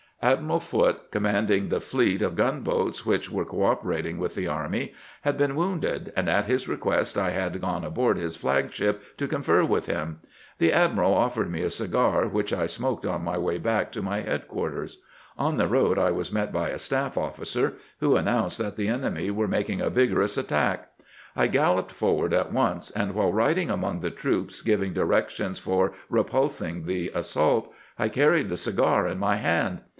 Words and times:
Admiral 0.23 0.59
Foote, 0.59 1.09
commanding 1.11 1.69
the 1.69 1.79
fleet 1.81 2.21
of 2.21 2.35
gunboats 2.35 3.05
which 3.07 3.31
were 3.31 3.45
cooperating 3.45 4.19
with 4.19 4.35
the 4.35 4.47
army, 4.47 4.93
had 5.21 5.35
been 5.35 5.55
wounded, 5.55 6.13
and 6.15 6.29
at 6.29 6.45
his 6.45 6.67
request 6.67 7.17
I 7.17 7.31
had 7.31 7.59
gone 7.61 7.83
aboard 7.83 8.17
his 8.17 8.35
flag 8.35 8.71
ship 8.71 9.01
to 9.17 9.27
confer 9.27 9.63
with 9.63 9.87
him. 9.87 10.19
The 10.59 10.73
admiral 10.73 11.13
offered 11.13 11.51
me 11.51 11.63
a 11.63 11.71
cigar, 11.71 12.27
which 12.27 12.53
I 12.53 12.67
smoked 12.67 13.03
on 13.03 13.23
my 13.23 13.37
way 13.39 13.57
back 13.57 13.91
to 13.93 14.03
my 14.03 14.21
headquarters. 14.21 14.99
On 15.39 15.57
the 15.57 15.67
road 15.67 15.97
I 15.97 16.11
was 16.11 16.31
met 16.31 16.51
by 16.53 16.69
a 16.69 16.79
staff 16.79 17.17
officer, 17.17 17.73
who 17.99 18.15
announced 18.15 18.59
that 18.59 18.75
the 18.77 18.87
enemy 18.89 19.31
were 19.31 19.47
making 19.47 19.81
a 19.81 19.89
vigorous 19.89 20.37
attack. 20.37 20.91
I 21.35 21.47
galloped 21.47 21.91
forward 21.91 22.33
at 22.33 22.51
once, 22.53 22.91
and 22.91 23.15
while 23.15 23.33
riding 23.33 23.71
among 23.71 23.99
the 23.99 24.11
troops 24.11 24.61
giving 24.61 24.93
directions 24.93 25.57
for 25.57 25.93
repulsing 26.09 26.85
the 26.85 27.11
assault 27.13 27.73
I 27.97 28.09
carried 28.09 28.49
the 28.49 28.57
cigar 28.57 29.07
in 29.07 29.17
my 29.17 29.37
hand. 29.37 29.81